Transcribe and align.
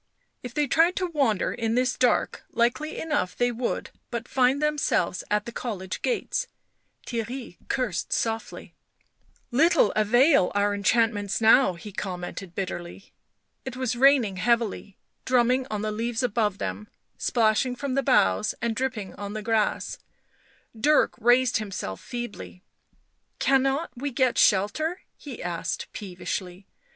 If 0.41 0.55
they 0.55 0.65
tried 0.65 0.95
to 0.95 1.05
wander 1.05 1.53
in 1.53 1.75
this 1.75 1.95
dark 1.95 2.43
likely 2.49 2.97
enough 2.97 3.37
they 3.37 3.51
would 3.51 3.91
but 4.09 4.27
find 4.27 4.59
them 4.59 4.79
selves 4.79 5.23
at 5.29 5.45
the 5.45 5.51
college 5.51 6.01
gates; 6.01 6.47
Theirry 7.05 7.57
cursed 7.67 8.11
softly." 8.11 8.73
Little 9.61 9.91
avail 9.95 10.51
our 10.55 10.73
enchantments 10.73 11.39
now," 11.39 11.73
he 11.73 11.91
commented 11.91 12.55
bitterly. 12.55 13.13
It 13.63 13.75
was 13.75 13.95
raining 13.95 14.37
heavily, 14.37 14.97
drumming 15.23 15.67
on 15.69 15.83
the 15.83 15.91
leaves 15.91 16.23
above 16.23 16.57
them, 16.57 16.87
splashing 17.19 17.75
from 17.75 17.93
the 17.93 18.01
boughs 18.01 18.55
and 18.59 18.75
dripping 18.75 19.13
on 19.19 19.33
the 19.33 19.43
grass; 19.43 19.99
Dirk 20.75 21.13
raised 21.19 21.57
himself 21.57 22.01
feebly." 22.01 22.63
Cannot 23.47 23.91
we 23.95 24.09
get 24.09 24.39
shelter?" 24.39 25.01
he 25.15 25.43
asked 25.43 25.93
peevishly. 25.93 26.65